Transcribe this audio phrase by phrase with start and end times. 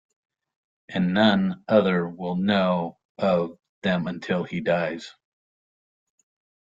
[0.89, 5.13] And none other will know of them until he dies.